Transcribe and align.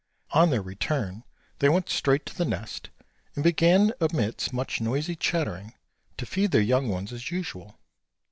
On 0.31 0.49
their 0.49 0.63
return, 0.63 1.23
they 1.59 1.69
went 1.69 1.87
straight 1.87 2.25
to 2.25 2.35
the 2.35 2.43
nest, 2.43 2.89
and 3.35 3.43
began 3.43 3.93
amidst 4.01 4.51
much 4.51 4.81
noisy 4.81 5.15
chattering 5.15 5.73
to 6.17 6.25
feed 6.25 6.49
their 6.49 6.59
young 6.59 6.89
ones 6.89 7.13
as 7.13 7.29
usual. 7.29 7.77